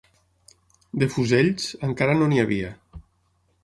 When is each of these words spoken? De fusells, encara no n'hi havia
De 1.03 1.11
fusells, 1.17 1.69
encara 1.91 2.19
no 2.21 2.31
n'hi 2.33 2.45
havia 2.47 2.77